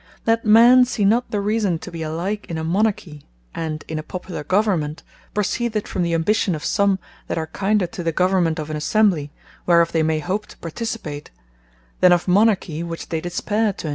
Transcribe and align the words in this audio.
That 0.25 0.43
men 0.45 0.83
see 0.85 1.05
not 1.05 1.29
the 1.29 1.39
reason 1.39 1.77
to 1.77 1.91
be 1.91 2.01
alike 2.01 2.47
in 2.49 2.57
a 2.57 2.63
Monarchy, 2.63 3.27
and 3.53 3.83
in 3.87 3.99
a 3.99 4.01
Popular 4.01 4.43
Government, 4.43 5.03
proceedeth 5.35 5.87
from 5.87 6.01
the 6.01 6.15
ambition 6.15 6.55
of 6.55 6.65
some, 6.65 6.97
that 7.27 7.37
are 7.37 7.45
kinder 7.45 7.85
to 7.85 8.01
the 8.01 8.11
government 8.11 8.57
of 8.57 8.71
an 8.71 8.77
Assembly, 8.77 9.31
whereof 9.67 9.91
they 9.91 10.01
may 10.01 10.17
hope 10.17 10.47
to 10.47 10.57
participate, 10.57 11.29
than 11.99 12.11
of 12.11 12.27
Monarchy, 12.27 12.81
which 12.81 13.09
they 13.09 13.21
despair 13.21 13.73
to 13.73 13.89
enjoy. 13.89 13.89